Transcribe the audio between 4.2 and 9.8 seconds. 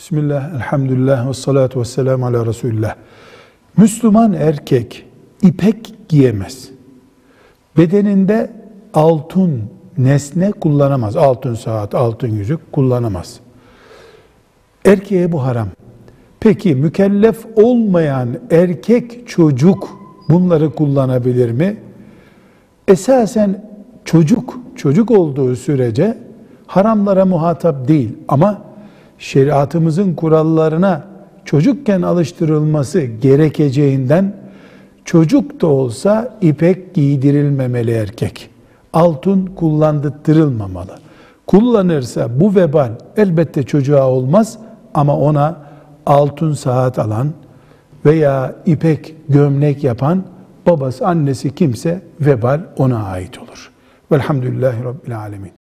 erkek ipek giyemez. Bedeninde altın